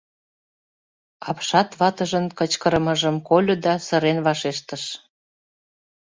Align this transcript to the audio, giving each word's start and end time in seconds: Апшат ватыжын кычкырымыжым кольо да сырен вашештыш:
Апшат 1.29 1.69
ватыжын 1.79 2.25
кычкырымыжым 2.37 3.15
кольо 3.27 3.55
да 3.65 3.73
сырен 3.87 4.17
вашештыш: 4.25 4.83